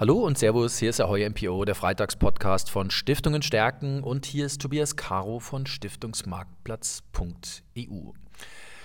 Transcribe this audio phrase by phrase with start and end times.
[0.00, 4.46] Hallo und Servus, hier ist der Heuer MPO, der Freitagspodcast von Stiftungen stärken und hier
[4.46, 8.12] ist Tobias Caro von Stiftungsmarktplatz.eu.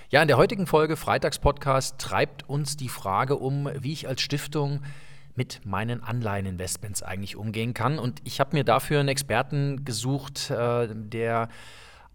[0.10, 4.82] Ja, in der heutigen Folge Freitagspodcast treibt uns die Frage um, wie ich als Stiftung
[5.36, 7.98] mit meinen Anleiheninvestments eigentlich umgehen kann.
[7.98, 11.48] Und ich habe mir dafür einen Experten gesucht, äh, der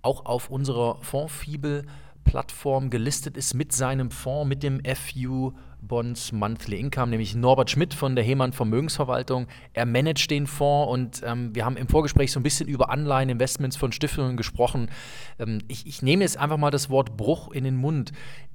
[0.02, 1.86] auch auf unserer Fondsfibel
[2.24, 7.94] Plattform gelistet ist mit seinem Fonds, mit dem FU Bonds Monthly Income, nämlich Norbert Schmidt
[7.94, 9.46] von der Hemann Vermögensverwaltung.
[9.73, 13.77] Er managt den Fonds und ähm, wir haben im Vorgespräch so ein bisschen über Anleiheninvestments
[13.77, 14.91] von Stiftungen gesprochen.
[15.38, 18.12] Ähm, ich, ich nehme jetzt einfach mal das Wort Bruch in den Mund.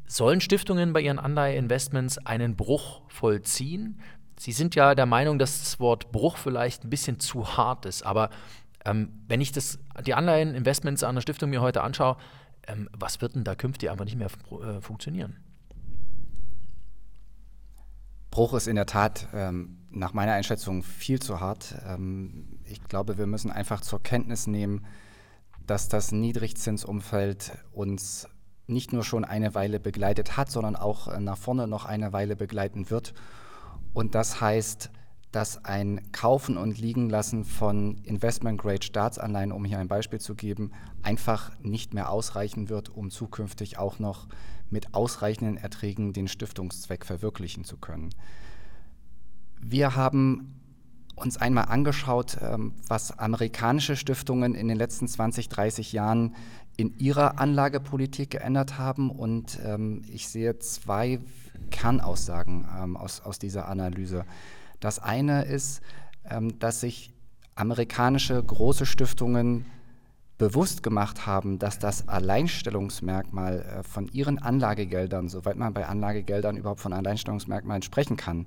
[0.07, 3.99] Sollen Stiftungen bei ihren Anleiheinvestments einen Bruch vollziehen?
[4.37, 8.03] Sie sind ja der Meinung, dass das Wort Bruch vielleicht ein bisschen zu hart ist,
[8.03, 8.29] aber
[8.83, 12.17] ähm, wenn ich das, die Anleiheninvestments einer Stiftung mir heute anschaue,
[12.67, 15.37] ähm, was wird denn da künftig einfach nicht mehr äh, funktionieren?
[18.35, 21.73] Bruch ist in der Tat ähm, nach meiner Einschätzung viel zu hart.
[21.87, 24.85] Ähm, ich glaube, wir müssen einfach zur Kenntnis nehmen,
[25.65, 28.27] dass das Niedrigzinsumfeld uns
[28.67, 32.35] nicht nur schon eine Weile begleitet hat, sondern auch äh, nach vorne noch eine Weile
[32.35, 33.13] begleiten wird.
[33.93, 34.89] Und das heißt,
[35.31, 41.93] dass ein Kaufen und Liegenlassen von Investment-Grade-Staatsanleihen, um hier ein Beispiel zu geben, einfach nicht
[41.93, 44.27] mehr ausreichen wird, um zukünftig auch noch
[44.69, 48.09] mit ausreichenden Erträgen den Stiftungszweck verwirklichen zu können.
[49.61, 50.61] Wir haben
[51.15, 56.35] uns einmal angeschaut, ähm, was amerikanische Stiftungen in den letzten 20, 30 Jahren
[56.77, 59.09] in ihrer Anlagepolitik geändert haben.
[59.09, 61.19] Und ähm, ich sehe zwei
[61.71, 64.25] Kernaussagen ähm, aus, aus dieser Analyse.
[64.79, 65.81] Das eine ist,
[66.59, 67.13] dass sich
[67.55, 69.65] amerikanische große Stiftungen
[70.37, 76.81] bewusst gemacht haben, dass das Alleinstellungsmerkmal äh, von ihren Anlagegeldern, soweit man bei Anlagegeldern überhaupt
[76.81, 78.45] von Alleinstellungsmerkmalen sprechen kann,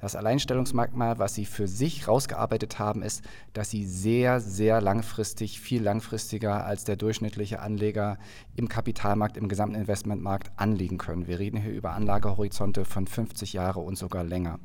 [0.00, 5.82] das Alleinstellungsmerkmal, was sie für sich rausgearbeitet haben, ist, dass sie sehr, sehr langfristig, viel
[5.82, 8.18] langfristiger als der durchschnittliche Anleger
[8.56, 11.26] im Kapitalmarkt, im gesamten Investmentmarkt anlegen können.
[11.26, 14.58] Wir reden hier über Anlagehorizonte von 50 Jahre und sogar länger.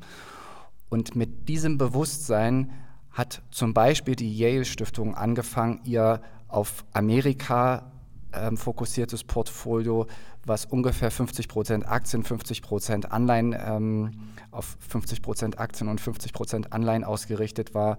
[0.90, 2.70] Und mit diesem Bewusstsein
[3.10, 6.20] hat zum Beispiel die Yale Stiftung angefangen, ihr
[6.52, 7.92] auf Amerika
[8.34, 10.06] ähm, fokussiertes Portfolio,
[10.44, 14.10] was ungefähr 50 Prozent Aktien, 50 Prozent Anleihen, ähm,
[14.50, 17.98] auf 50 Prozent Aktien und 50 Prozent Anleihen ausgerichtet war,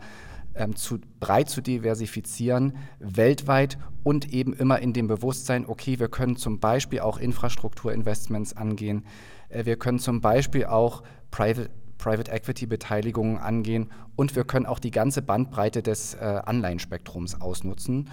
[0.55, 6.35] ähm, zu, breit zu diversifizieren, weltweit und eben immer in dem Bewusstsein, okay, wir können
[6.35, 9.05] zum Beispiel auch Infrastrukturinvestments angehen,
[9.49, 11.69] äh, wir können zum Beispiel auch Private
[12.03, 18.09] Private Equity Beteiligungen angehen und wir können auch die ganze Bandbreite des äh, Anleihenspektrums ausnutzen.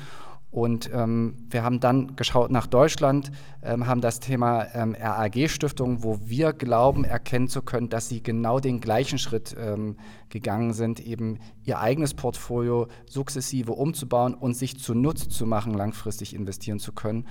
[0.51, 3.31] Und ähm, wir haben dann geschaut nach Deutschland,
[3.63, 8.59] ähm, haben das Thema ähm, RAG-Stiftung, wo wir glauben, erkennen zu können, dass sie genau
[8.59, 9.97] den gleichen Schritt ähm,
[10.29, 16.81] gegangen sind, eben ihr eigenes Portfolio sukzessive umzubauen und sich zunutze zu machen, langfristig investieren
[16.81, 17.29] zu können.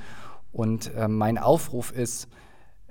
[0.54, 2.30] Und äh, mein Aufruf ist,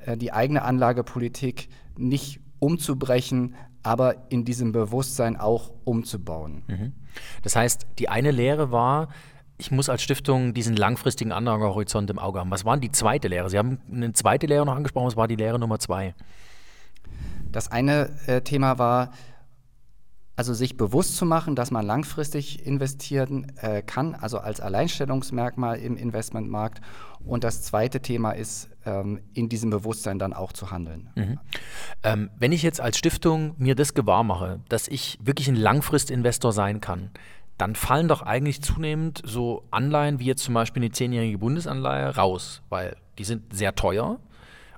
[0.04, 6.64] äh, die eigene Anlagepolitik nicht umzubrechen, aber in diesem Bewusstsein auch umzubauen.
[6.66, 6.92] Mhm.
[7.42, 9.08] Das heißt, die eine Lehre war,
[9.58, 12.50] ich muss als Stiftung diesen langfristigen Anlagehorizont im Auge haben.
[12.50, 13.50] Was war die zweite Lehre?
[13.50, 16.14] Sie haben eine zweite Lehre noch angesprochen, was war die Lehre Nummer zwei?
[17.50, 19.10] Das eine äh, Thema war,
[20.36, 25.96] also sich bewusst zu machen, dass man langfristig investieren äh, kann, also als Alleinstellungsmerkmal im
[25.96, 26.80] Investmentmarkt.
[27.25, 31.10] Und das zweite Thema ist, ähm, in diesem Bewusstsein dann auch zu handeln.
[31.16, 31.40] Mhm.
[32.04, 36.52] Ähm, wenn ich jetzt als Stiftung mir das gewahr mache, dass ich wirklich ein Langfristinvestor
[36.52, 37.10] sein kann,
[37.58, 42.62] dann fallen doch eigentlich zunehmend so Anleihen wie jetzt zum Beispiel eine zehnjährige Bundesanleihe raus,
[42.69, 44.20] weil die sind sehr teuer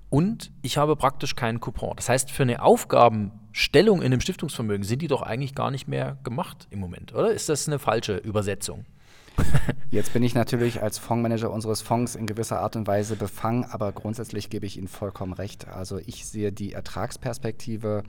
[0.09, 1.95] und ich habe praktisch keinen Coupon.
[1.97, 6.19] Das heißt, für eine Aufgabenstellung in einem Stiftungsvermögen sind die doch eigentlich gar nicht mehr
[6.25, 7.31] gemacht im Moment, oder?
[7.31, 8.87] Ist das eine falsche Übersetzung?
[9.91, 13.93] Jetzt bin ich natürlich als Fondsmanager unseres Fonds in gewisser Art und Weise befangen, aber
[13.93, 15.69] grundsätzlich gebe ich Ihnen vollkommen recht.
[15.69, 18.03] Also ich sehe die Ertragsperspektive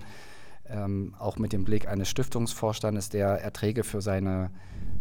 [0.72, 4.52] ähm, auch mit dem Blick eines Stiftungsvorstandes, der Erträge für seine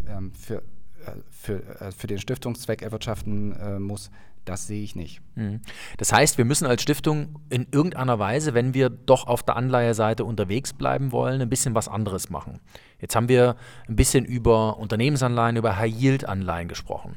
[0.08, 4.10] ähm, für, äh, für, äh, für den Stiftungszweck erwirtschaften äh, muss,
[4.44, 5.20] das sehe ich nicht.
[5.34, 5.60] Mhm.
[5.98, 10.24] Das heißt, wir müssen als Stiftung in irgendeiner Weise, wenn wir doch auf der Anleiheseite
[10.24, 12.60] unterwegs bleiben wollen, ein bisschen was anderes machen.
[13.00, 13.56] Jetzt haben wir
[13.88, 17.16] ein bisschen über Unternehmensanleihen, über High-Yield-Anleihen gesprochen.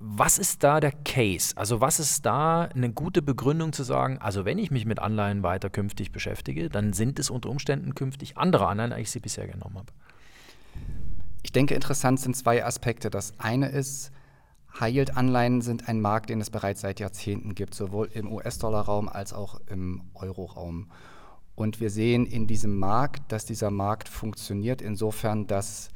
[0.00, 1.56] Was ist da der Case?
[1.56, 5.42] Also was ist da eine gute Begründung zu sagen, also wenn ich mich mit Anleihen
[5.42, 9.48] weiter künftig beschäftige, dann sind es unter Umständen künftig andere Anleihen, als ich sie bisher
[9.48, 9.92] genommen habe?
[11.42, 13.10] Ich denke, interessant sind zwei Aspekte.
[13.10, 14.12] Das eine ist,
[14.78, 19.60] High-Yield-Anleihen sind ein Markt, den es bereits seit Jahrzehnten gibt, sowohl im US-Dollar-Raum als auch
[19.66, 20.92] im Euro-Raum.
[21.56, 25.90] Und wir sehen in diesem Markt, dass dieser Markt funktioniert, insofern, dass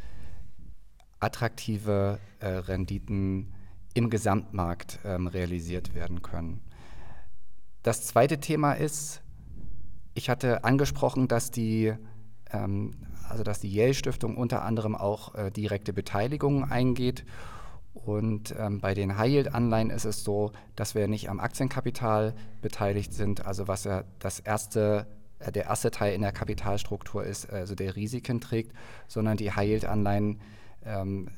[1.20, 3.54] attraktive äh, Renditen
[3.94, 6.60] im Gesamtmarkt ähm, realisiert werden können.
[7.82, 9.22] Das zweite Thema ist,
[10.14, 11.92] ich hatte angesprochen, dass die,
[12.50, 12.92] ähm,
[13.28, 17.24] also dass die Yale Stiftung unter anderem auch äh, direkte Beteiligungen eingeht.
[17.94, 23.44] Und ähm, bei den High-Yield-Anleihen ist es so, dass wir nicht am Aktienkapital beteiligt sind,
[23.44, 25.06] also was ja das erste,
[25.40, 28.72] äh, der erste Teil in der Kapitalstruktur ist, also der Risiken trägt,
[29.08, 30.40] sondern die High-Yield-Anleihen
[30.84, 31.28] ähm,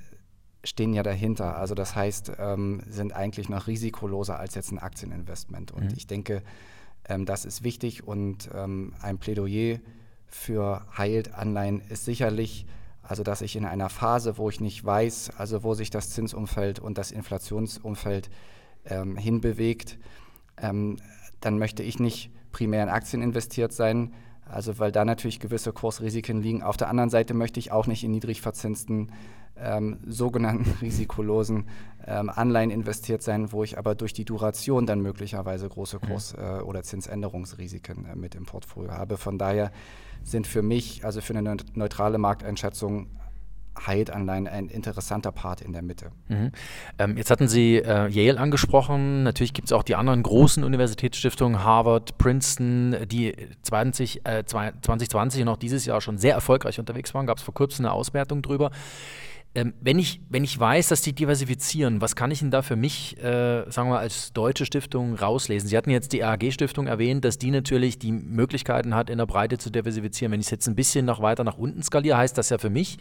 [0.65, 1.57] stehen ja dahinter.
[1.57, 5.73] Also das heißt, ähm, sind eigentlich noch risikoloser als jetzt ein Aktieninvestment.
[5.73, 5.95] Und mhm.
[5.97, 6.43] ich denke,
[7.09, 9.79] ähm, das ist wichtig und ähm, ein Plädoyer
[10.27, 12.67] für High-Yield-Anleihen ist sicherlich,
[13.03, 16.81] also dass ich in einer Phase, wo ich nicht weiß, also wo sich das Zinsumfeld
[16.81, 18.31] und das Inflationsumfeld
[18.87, 19.99] ähm, hinbewegt,
[20.57, 20.97] ähm,
[21.41, 24.13] dann möchte ich nicht primär in Aktien investiert sein,
[24.47, 26.63] also weil da natürlich gewisse Kursrisiken liegen.
[26.63, 29.11] Auf der anderen Seite möchte ich auch nicht in niedrig verzinsten
[29.57, 31.67] ähm, sogenannten risikolosen
[32.07, 36.61] ähm, Anleihen investiert sein, wo ich aber durch die Duration dann möglicherweise große Kurs- äh,
[36.63, 39.17] oder Zinsänderungsrisiken äh, mit im Portfolio habe.
[39.17, 39.71] Von daher
[40.23, 43.09] sind für mich, also für eine neutrale Markteinschätzung,
[43.87, 46.11] High-Anleihen ein interessanter Part in der Mitte.
[46.29, 46.53] Mhm.
[46.99, 49.23] Ähm, jetzt hatten Sie äh, Yale angesprochen.
[49.23, 55.49] Natürlich gibt es auch die anderen großen Universitätsstiftungen, Harvard, Princeton, die 20, äh, 2020 und
[55.49, 57.27] auch dieses Jahr schon sehr erfolgreich unterwegs waren.
[57.27, 58.71] Gab es vor kurzem eine Auswertung drüber.
[59.57, 62.75] Ähm, wenn, ich, wenn ich weiß, dass die diversifizieren, was kann ich denn da für
[62.75, 65.69] mich, äh, sagen wir, als deutsche Stiftung rauslesen?
[65.69, 69.57] Sie hatten jetzt die AG-Stiftung erwähnt, dass die natürlich die Möglichkeiten hat, in der Breite
[69.57, 70.33] zu diversifizieren.
[70.33, 72.71] Wenn ich es jetzt ein bisschen noch weiter nach unten skaliere, heißt das ja für
[72.71, 72.99] mich,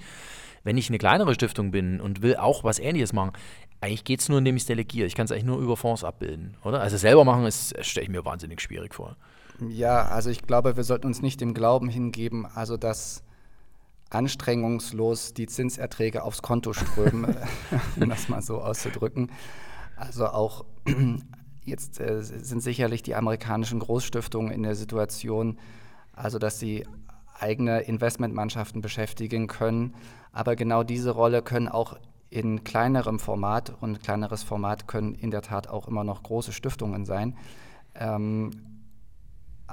[0.63, 3.31] wenn ich eine kleinere Stiftung bin und will auch was Ähnliches machen,
[3.81, 5.07] eigentlich geht es nur, indem ich es delegiere.
[5.07, 6.81] Ich kann es eigentlich nur über Fonds abbilden, oder?
[6.81, 9.17] Also selber machen, stelle ich mir wahnsinnig schwierig vor.
[9.69, 13.23] Ja, also ich glaube, wir sollten uns nicht dem Glauben hingeben, also dass
[14.09, 17.35] anstrengungslos die Zinserträge aufs Konto strömen,
[17.99, 19.31] um das mal so auszudrücken.
[19.95, 20.65] Also auch
[21.65, 25.59] jetzt äh, sind sicherlich die amerikanischen Großstiftungen in der Situation,
[26.13, 26.85] also dass sie
[27.43, 29.93] eigene Investmentmannschaften beschäftigen können.
[30.31, 31.97] Aber genau diese Rolle können auch
[32.29, 37.05] in kleinerem Format und kleineres Format können in der Tat auch immer noch große Stiftungen
[37.05, 37.37] sein.
[37.93, 38.72] Ähm,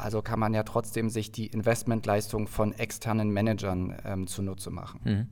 [0.01, 5.01] also kann man ja trotzdem sich die Investmentleistung von externen Managern ähm, zunutze machen.
[5.05, 5.27] Mhm.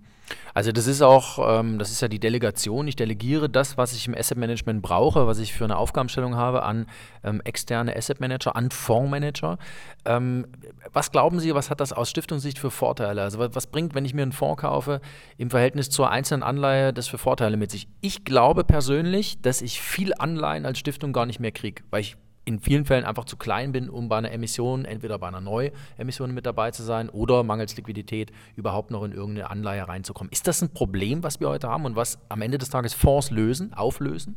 [0.55, 2.87] Also das ist auch, ähm, das ist ja die Delegation.
[2.89, 6.63] Ich delegiere das, was ich im Asset Management brauche, was ich für eine Aufgabenstellung habe,
[6.63, 6.87] an
[7.25, 9.59] ähm, externe Asset Manager, an Fondsmanager.
[10.05, 10.47] Ähm,
[10.93, 13.23] was glauben Sie, was hat das aus Stiftungssicht für Vorteile?
[13.23, 15.01] Also was, was bringt, wenn ich mir einen Fonds kaufe,
[15.37, 17.89] im Verhältnis zur einzelnen Anleihe, das für Vorteile mit sich?
[18.01, 22.17] Ich glaube persönlich, dass ich viel Anleihen als Stiftung gar nicht mehr kriege, weil ich
[22.49, 26.33] in vielen Fällen einfach zu klein bin, um bei einer Emission, entweder bei einer Neuemission
[26.33, 30.33] mit dabei zu sein oder mangels Liquidität überhaupt noch in irgendeine Anleihe reinzukommen.
[30.33, 33.31] Ist das ein Problem, was wir heute haben und was am Ende des Tages Fonds
[33.31, 34.37] lösen, auflösen?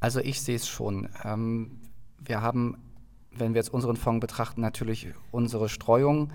[0.00, 1.08] Also ich sehe es schon.
[1.22, 1.82] Ähm,
[2.18, 2.76] wir haben,
[3.30, 6.32] wenn wir jetzt unseren Fonds betrachten, natürlich unsere Streuung.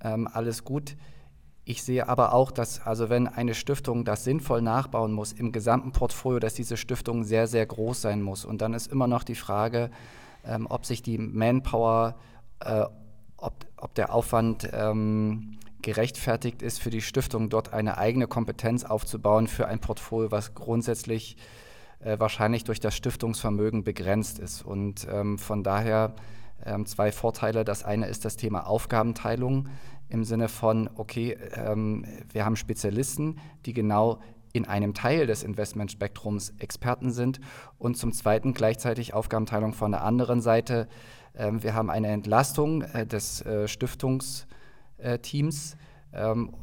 [0.00, 0.96] Ähm, alles gut.
[1.70, 5.92] Ich sehe aber auch, dass, also wenn eine Stiftung das sinnvoll nachbauen muss im gesamten
[5.92, 8.44] Portfolio, dass diese Stiftung sehr, sehr groß sein muss.
[8.44, 9.92] Und dann ist immer noch die Frage,
[10.44, 12.16] ähm, ob sich die Manpower,
[12.58, 12.86] äh,
[13.36, 19.46] ob, ob der Aufwand ähm, gerechtfertigt ist für die Stiftung, dort eine eigene Kompetenz aufzubauen
[19.46, 21.36] für ein Portfolio, was grundsätzlich
[22.00, 24.62] äh, wahrscheinlich durch das Stiftungsvermögen begrenzt ist.
[24.62, 26.16] Und ähm, von daher
[26.66, 27.64] ähm, zwei Vorteile.
[27.64, 29.68] Das eine ist das Thema Aufgabenteilung
[30.10, 34.20] im Sinne von, okay, ähm, wir haben Spezialisten, die genau
[34.52, 37.40] in einem Teil des Investmentspektrums Experten sind
[37.78, 40.88] und zum Zweiten gleichzeitig Aufgabenteilung von der anderen Seite.
[41.36, 45.76] Ähm, wir haben eine Entlastung äh, des äh, Stiftungsteams,
[46.12, 46.54] ähm,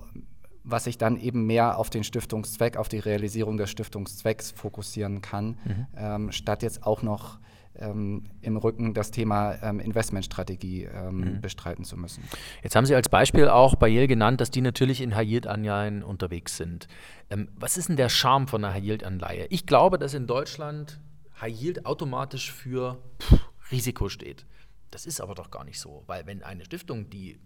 [0.63, 5.58] was sich dann eben mehr auf den Stiftungszweck, auf die Realisierung des Stiftungszwecks fokussieren kann,
[5.63, 5.88] mhm.
[5.96, 7.39] ähm, statt jetzt auch noch
[7.79, 11.41] im Rücken das Thema ähm, Investmentstrategie ähm, mhm.
[11.41, 12.24] bestreiten zu müssen.
[12.63, 16.57] Jetzt haben Sie als Beispiel auch bei Yale genannt, dass die natürlich in High-Yield-Anleihen unterwegs
[16.57, 16.88] sind.
[17.29, 19.48] Ähm, was ist denn der Charme von einer High-Yield-Anleihe?
[19.50, 21.00] Ich glaube, dass in Deutschland
[21.39, 22.98] High-Yield automatisch für
[23.72, 24.46] Risiko steht.
[24.91, 27.39] Das ist aber doch gar nicht so, weil wenn eine Stiftung, die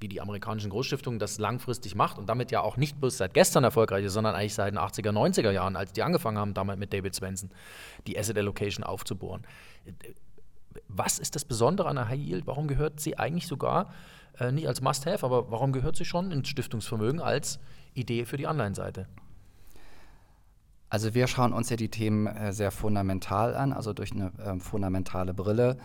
[0.00, 3.64] wie die amerikanischen Großstiftungen das langfristig macht und damit ja auch nicht bloß seit gestern
[3.64, 6.92] erfolgreich ist, sondern eigentlich seit den 80er, 90er Jahren, als die angefangen haben, damals mit
[6.92, 7.50] David Svensson
[8.06, 9.46] die Asset Allocation aufzubohren.
[10.88, 12.46] Was ist das Besondere an der High Yield?
[12.46, 13.92] Warum gehört sie eigentlich sogar
[14.38, 17.58] äh, nicht als Must-Have, aber warum gehört sie schon ins Stiftungsvermögen als
[17.94, 19.06] Idee für die Anleihenseite?
[20.88, 24.58] Also wir schauen uns ja die Themen äh, sehr fundamental an, also durch eine äh,
[24.60, 25.78] fundamentale Brille.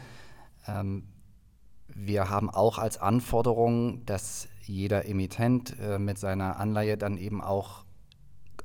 [0.68, 1.04] Ähm,
[1.96, 7.84] wir haben auch als Anforderung, dass jeder Emittent äh, mit seiner Anleihe dann eben auch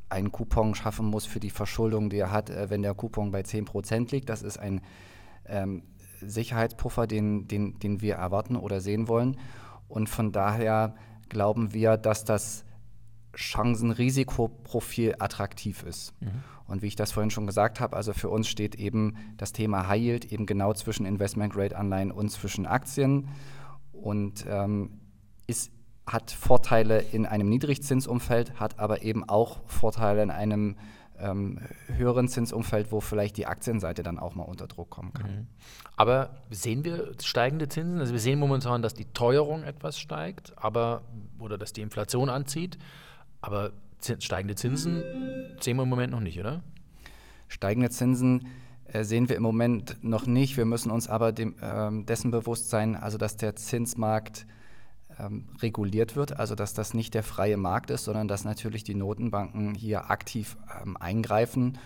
[0.08, 3.40] einen Coupon schaffen muss für die Verschuldung, die er hat, äh, wenn der Coupon bei
[3.40, 4.28] 10% liegt.
[4.28, 4.80] Das ist ein
[5.46, 5.82] ähm,
[6.20, 9.38] Sicherheitspuffer, den, den, den wir erwarten oder sehen wollen.
[9.88, 10.94] Und von daher
[11.28, 12.64] glauben wir, dass das
[13.34, 16.14] Chancen-Risikoprofil attraktiv ist.
[16.20, 16.42] Mhm.
[16.66, 19.88] Und wie ich das vorhin schon gesagt habe, also für uns steht eben das Thema
[19.88, 23.28] High Yield eben genau zwischen Investment-Grade-Anleihen und zwischen Aktien
[23.92, 25.00] und ähm,
[25.46, 25.70] ist,
[26.06, 30.76] hat Vorteile in einem Niedrigzinsumfeld, hat aber eben auch Vorteile in einem
[31.18, 35.30] ähm, höheren Zinsumfeld, wo vielleicht die Aktienseite dann auch mal unter Druck kommen kann.
[35.30, 35.46] Mhm.
[35.96, 38.00] Aber sehen wir steigende Zinsen?
[38.00, 41.02] Also wir sehen momentan, dass die Teuerung etwas steigt, aber
[41.38, 42.78] oder dass die Inflation anzieht.
[43.40, 43.72] Aber
[44.18, 45.02] steigende Zinsen
[45.60, 46.62] sehen wir im Moment noch nicht, oder?
[47.48, 48.48] Steigende Zinsen
[48.86, 50.56] äh, sehen wir im Moment noch nicht.
[50.56, 54.46] Wir müssen uns aber dem, äh, dessen bewusst sein, also dass der Zinsmarkt
[55.18, 58.94] ähm, reguliert wird, also dass das nicht der freie Markt ist, sondern dass natürlich die
[58.94, 61.78] Notenbanken hier aktiv ähm, eingreifen.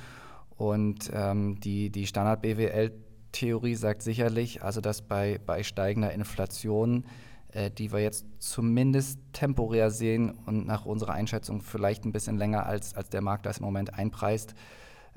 [0.56, 7.04] Und ähm, die, die Standard-BWL-Theorie sagt sicherlich, also dass bei, bei steigender Inflation
[7.52, 12.66] äh, die wir jetzt zumindest temporär sehen und nach unserer Einschätzung vielleicht ein bisschen länger
[12.66, 14.54] als, als der Markt das im Moment einpreist,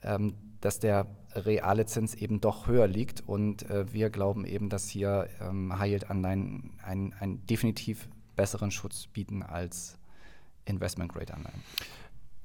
[0.01, 3.21] ähm, dass der reale Zins eben doch höher liegt.
[3.27, 9.43] Und äh, wir glauben eben, dass hier ähm, High-Yield-Anleihen einen, einen definitiv besseren Schutz bieten
[9.43, 9.97] als
[10.65, 11.61] Investment-Grade-Anleihen.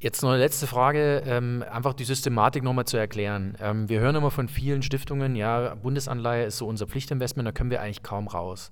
[0.00, 3.56] Jetzt noch eine letzte Frage, ähm, einfach die Systematik nochmal zu erklären.
[3.60, 7.70] Ähm, wir hören immer von vielen Stiftungen, ja, Bundesanleihe ist so unser Pflichtinvestment, da können
[7.70, 8.70] wir eigentlich kaum raus.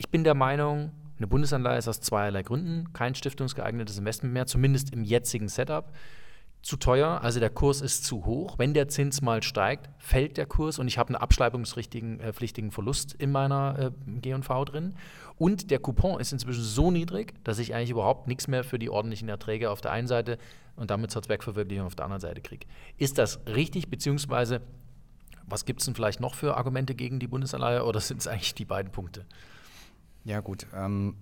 [0.00, 4.94] Ich bin der Meinung, eine Bundesanleihe ist aus zweierlei Gründen kein stiftungsgeeignetes Investment mehr, zumindest
[4.94, 5.92] im jetzigen Setup.
[6.62, 8.58] Zu teuer, also der Kurs ist zu hoch.
[8.58, 13.12] Wenn der Zins mal steigt, fällt der Kurs und ich habe einen abschreibungspflichtigen äh, Verlust
[13.12, 14.94] in meiner äh, GV drin.
[15.36, 18.88] Und der Coupon ist inzwischen so niedrig, dass ich eigentlich überhaupt nichts mehr für die
[18.88, 20.38] ordentlichen Erträge auf der einen Seite
[20.76, 22.66] und damit zur Zweckverwirklichung auf der anderen Seite kriege.
[22.96, 24.62] Ist das richtig, beziehungsweise
[25.44, 28.54] was gibt es denn vielleicht noch für Argumente gegen die Bundesanleihe oder sind es eigentlich
[28.54, 29.26] die beiden Punkte?
[30.24, 30.66] Ja, gut.
[30.74, 31.14] Ähm,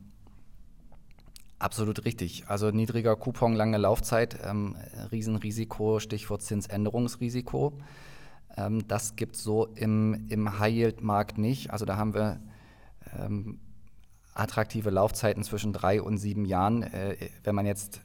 [1.58, 2.44] absolut richtig.
[2.48, 4.76] Also niedriger Coupon, lange Laufzeit, ähm,
[5.10, 7.78] Riesenrisiko, Stichwort Zinsänderungsrisiko.
[8.56, 11.70] Ähm, das gibt es so im, im High-Yield-Markt nicht.
[11.70, 12.40] Also da haben wir
[13.18, 13.60] ähm,
[14.34, 16.82] attraktive Laufzeiten zwischen drei und sieben Jahren.
[16.82, 18.00] Äh, wenn man jetzt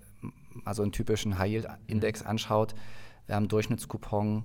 [0.65, 2.29] also einen typischen High-Yield-Index mhm.
[2.29, 2.75] anschaut,
[3.25, 4.43] wir haben einen Durchschnittscoupon,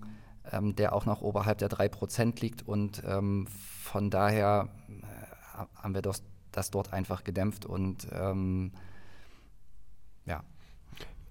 [0.52, 3.46] ähm, der auch noch oberhalb der 3% liegt und ähm,
[3.82, 6.22] von daher äh, haben wir das
[6.58, 8.72] das dort einfach gedämpft und ähm,
[10.26, 10.44] ja.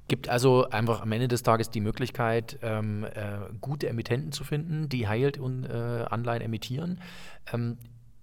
[0.07, 4.87] Gibt also einfach am Ende des Tages die Möglichkeit, ähm, äh, gute Emittenten zu finden,
[4.87, 7.01] die High und äh, Anleihen emittieren.
[7.51, 7.77] Ähm,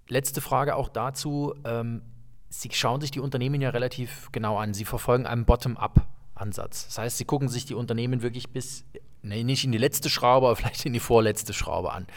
[0.07, 1.53] letzte Frage auch dazu.
[1.63, 2.01] Ähm,
[2.49, 4.73] Sie schauen sich die Unternehmen ja relativ genau an.
[4.73, 6.85] Sie verfolgen einen Bottom-up-Ansatz.
[6.85, 8.85] Das heißt, Sie gucken sich die Unternehmen wirklich bis,
[9.21, 12.07] nee, nicht in die letzte Schraube, aber vielleicht in die vorletzte Schraube an.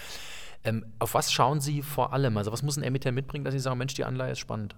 [0.65, 2.37] Ähm, auf was schauen Sie vor allem?
[2.37, 4.77] Also was muss ein Emittent mitbringen, dass Sie sagen, Mensch, die Anleihe ist spannend?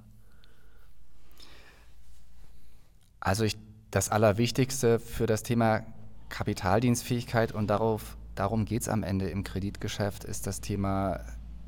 [3.20, 3.56] Also ich,
[3.90, 5.82] das Allerwichtigste für das Thema
[6.28, 11.20] Kapitaldienstfähigkeit und darauf, darum geht es am Ende im Kreditgeschäft, ist das Thema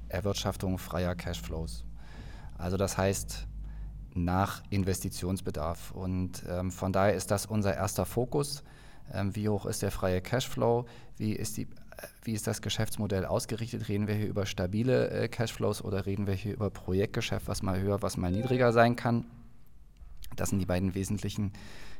[0.08, 1.84] Erwirtschaftung freier Cashflows.
[2.56, 3.46] Also das heißt
[4.14, 5.90] nach Investitionsbedarf.
[5.90, 8.62] Und ähm, von daher ist das unser erster Fokus.
[9.12, 10.86] Ähm, wie hoch ist der freie Cashflow?
[11.16, 11.68] Wie ist die
[12.24, 13.88] wie ist das Geschäftsmodell ausgerichtet?
[13.88, 17.80] Reden wir hier über stabile äh, Cashflows oder reden wir hier über Projektgeschäft, was mal
[17.80, 19.24] höher, was mal niedriger sein kann?
[20.36, 21.52] Das sind die beiden wesentlichen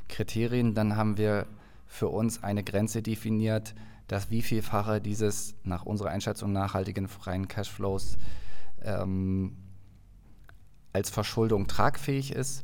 [0.09, 0.73] Kriterien.
[0.73, 1.45] Dann haben wir
[1.85, 3.75] für uns eine Grenze definiert,
[4.07, 8.17] dass wie vielfache dieses nach unserer Einschätzung nachhaltigen freien Cashflows
[8.83, 9.55] ähm,
[10.91, 12.63] als Verschuldung tragfähig ist.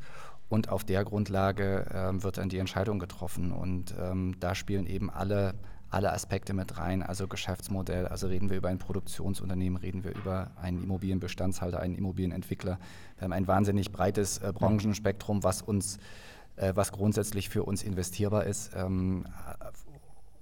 [0.50, 3.52] Und auf der Grundlage ähm, wird dann die Entscheidung getroffen.
[3.52, 5.54] Und ähm, da spielen eben alle
[5.90, 10.52] alle Aspekte mit rein, also Geschäftsmodell, also reden wir über ein Produktionsunternehmen, reden wir über
[10.62, 12.78] einen Immobilienbestandshalter, einen Immobilienentwickler.
[13.18, 15.98] Wir haben ein wahnsinnig breites äh, Branchenspektrum, was uns,
[16.58, 18.72] äh, was grundsätzlich für uns investierbar ist.
[18.76, 19.26] Ähm,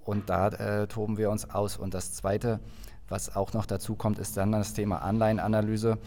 [0.04, 1.76] und da äh, toben wir uns aus.
[1.76, 2.60] Und das Zweite,
[3.08, 5.98] was auch noch dazu kommt, ist dann das Thema Anleihenanalyse.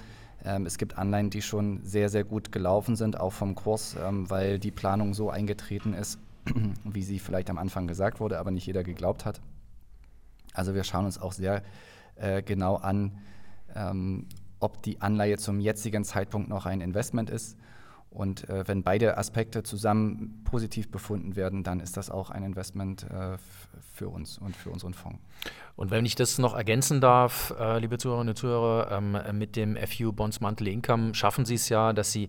[0.44, 4.30] Ähm, es gibt Anleihen, die schon sehr, sehr gut gelaufen sind, auch vom Kurs, ähm,
[4.30, 6.20] weil die Planung so eingetreten ist,
[6.84, 9.42] wie sie vielleicht am Anfang gesagt wurde, aber nicht jeder geglaubt hat.
[10.54, 11.64] Also wir schauen uns auch sehr
[12.16, 13.18] äh, genau an,
[13.76, 14.28] ähm,
[14.60, 17.58] ob die Anleihe zum jetzigen Zeitpunkt noch ein Investment ist.
[18.10, 23.10] Und äh, wenn beide Aspekte zusammen positiv befunden werden, dann ist das auch ein Investment
[23.10, 23.38] äh,
[23.94, 25.20] für uns und für unseren Fonds.
[25.78, 29.78] Und wenn ich das noch ergänzen darf, äh, liebe Zuhörerinnen und Zuhörer, ähm, mit dem
[29.78, 32.28] FU Bonds Monthly Income schaffen Sie es ja, dass Sie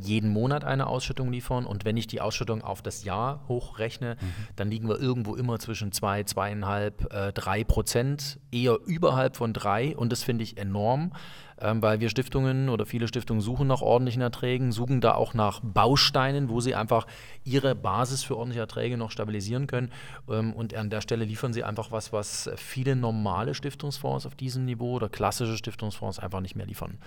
[0.00, 1.66] jeden Monat eine Ausschüttung liefern.
[1.66, 4.26] Und wenn ich die Ausschüttung auf das Jahr hochrechne, mhm.
[4.56, 9.52] dann liegen wir irgendwo immer zwischen 2, zwei, 2,5, äh, 3 Prozent, eher überhalb von
[9.52, 9.96] 3.
[9.96, 11.12] Und das finde ich enorm,
[11.60, 15.60] ähm, weil wir Stiftungen oder viele Stiftungen suchen nach ordentlichen Erträgen, suchen da auch nach
[15.62, 17.06] Bausteinen, wo sie einfach
[17.44, 19.90] ihre Basis für ordentliche Erträge noch stabilisieren können.
[20.30, 24.64] Ähm, und an der Stelle liefern sie einfach was, was viele normale Stiftungsfonds auf diesem
[24.64, 26.98] Niveau oder klassische Stiftungsfonds einfach nicht mehr liefern.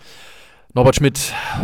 [0.73, 1.17] Norbert Schmidt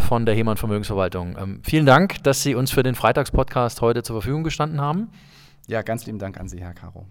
[0.08, 1.38] von der Hemann Vermögensverwaltung.
[1.40, 5.10] Ähm, vielen Dank, dass Sie uns für den Freitagspodcast heute zur Verfügung gestanden haben.
[5.68, 7.06] Ja, ganz lieben Dank an Sie, Herr Caro.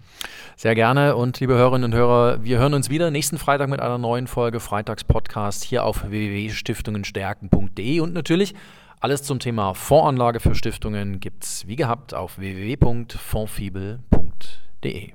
[0.56, 3.98] Sehr gerne und liebe Hörerinnen und Hörer, wir hören uns wieder nächsten Freitag mit einer
[3.98, 8.54] neuen Folge Freitagspodcast hier auf www.stiftungenstärken.de und natürlich
[8.98, 15.12] alles zum Thema Fondsanlage für Stiftungen gibt es wie gehabt auf www.fondfibel.de.